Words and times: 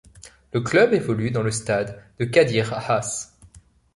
Le 0.53 0.61
club 0.61 0.93
évolue 0.93 1.29
dans 1.29 1.43
le 1.43 1.51
stade 1.51 2.01
de 2.17 2.25
Kadir 2.25 2.73
Has. 2.73 3.37